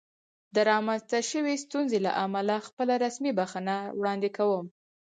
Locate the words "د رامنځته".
0.55-1.19